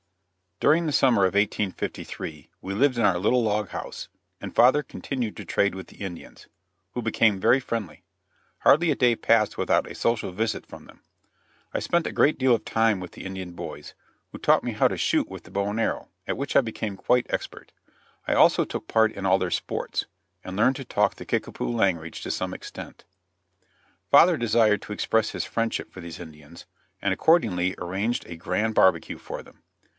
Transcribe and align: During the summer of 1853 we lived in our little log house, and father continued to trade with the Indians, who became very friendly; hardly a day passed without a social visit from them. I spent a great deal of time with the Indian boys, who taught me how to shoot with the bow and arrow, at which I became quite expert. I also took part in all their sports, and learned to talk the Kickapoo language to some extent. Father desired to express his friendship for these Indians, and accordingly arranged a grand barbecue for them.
During 0.59 0.85
the 0.85 0.91
summer 0.91 1.23
of 1.23 1.33
1853 1.33 2.49
we 2.59 2.73
lived 2.73 2.97
in 2.97 3.03
our 3.03 3.17
little 3.19 3.43
log 3.43 3.69
house, 3.69 4.09
and 4.39 4.53
father 4.55 4.81
continued 4.83 5.35
to 5.37 5.45
trade 5.45 5.73
with 5.73 5.87
the 5.87 5.97
Indians, 5.97 6.47
who 6.93 7.01
became 7.03 7.39
very 7.39 7.59
friendly; 7.59 8.03
hardly 8.59 8.89
a 8.91 8.95
day 8.95 9.15
passed 9.15 9.57
without 9.59 9.89
a 9.89 9.95
social 9.95 10.31
visit 10.31 10.65
from 10.67 10.85
them. 10.85 11.01
I 11.73 11.79
spent 11.79 12.05
a 12.05 12.11
great 12.11 12.37
deal 12.39 12.53
of 12.55 12.63
time 12.65 12.99
with 12.99 13.11
the 13.11 13.25
Indian 13.25 13.51
boys, 13.53 13.95
who 14.31 14.37
taught 14.37 14.63
me 14.63 14.71
how 14.73 14.87
to 14.87 14.97
shoot 14.97 15.27
with 15.27 15.43
the 15.43 15.51
bow 15.51 15.69
and 15.69 15.79
arrow, 15.79 16.09
at 16.27 16.37
which 16.37 16.55
I 16.55 16.61
became 16.61 16.95
quite 16.97 17.25
expert. 17.29 17.71
I 18.27 18.33
also 18.33 18.63
took 18.65 18.87
part 18.87 19.11
in 19.11 19.25
all 19.27 19.39
their 19.39 19.51
sports, 19.51 20.05
and 20.43 20.57
learned 20.57 20.75
to 20.77 20.85
talk 20.85 21.15
the 21.15 21.25
Kickapoo 21.25 21.69
language 21.75 22.21
to 22.21 22.31
some 22.31 22.53
extent. 22.55 23.03
Father 24.11 24.37
desired 24.37 24.81
to 24.83 24.93
express 24.93 25.29
his 25.31 25.45
friendship 25.45 25.91
for 25.91 26.01
these 26.01 26.19
Indians, 26.19 26.65
and 27.03 27.13
accordingly 27.13 27.73
arranged 27.79 28.25
a 28.25 28.35
grand 28.35 28.73
barbecue 28.75 29.17
for 29.19 29.41
them. 29.43 29.61